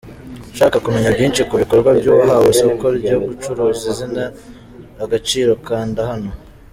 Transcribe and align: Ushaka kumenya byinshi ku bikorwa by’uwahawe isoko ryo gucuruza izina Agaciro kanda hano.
Ushaka 0.53 0.77
kumenya 0.85 1.09
byinshi 1.15 1.41
ku 1.47 1.53
bikorwa 1.61 1.89
by’uwahawe 1.99 2.47
isoko 2.55 2.85
ryo 2.99 3.17
gucuruza 3.25 3.83
izina 3.91 4.23
Agaciro 5.03 5.51
kanda 5.67 6.01
hano. 6.11 6.31